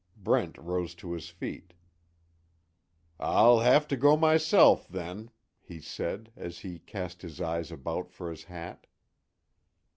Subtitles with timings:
[0.17, 1.75] Brent rose to his feet:
[3.19, 5.29] "I'll have to go myself, then,"
[5.61, 8.87] he said, as he cast his eyes about for his hat.